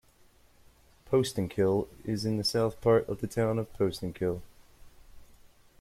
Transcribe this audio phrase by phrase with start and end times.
[1.11, 4.41] Poestenkill is in the south part of the Town of Poestenkill.